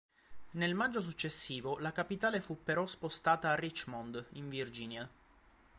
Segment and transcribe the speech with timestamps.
[0.53, 5.07] Nel maggio successivo la capitale fu però spostata a Richmond, in Virginia.